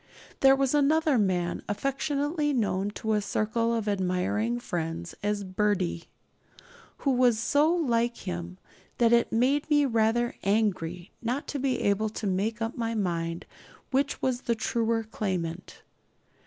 [0.39, 6.05] There was another man, affectionately known to a circle of admiring friends as 'Birdie,'
[7.05, 8.57] who was so like him
[8.97, 13.45] that it made me rather angry not to be able to make up my mind
[13.91, 15.83] which was the truer claimant.